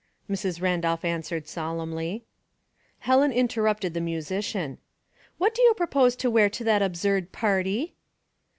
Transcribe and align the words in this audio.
Mrs. 0.27 0.59
Randolph 0.63 1.05
answered 1.05 1.47
sol 1.47 1.77
emnly. 1.77 2.23
Helen 3.01 3.31
interrupted 3.31 3.93
the 3.93 4.01
musician." 4.01 4.79
What 5.37 5.53
do 5.53 5.61
you 5.61 5.75
propose 5.75 6.15
to 6.15 6.31
wear 6.31 6.49
to 6.49 6.63
that 6.63 6.81
absurd 6.81 7.31
party 7.31 7.93